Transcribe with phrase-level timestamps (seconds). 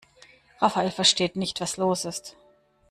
[0.59, 2.35] Rafael versteht nicht, was los ist.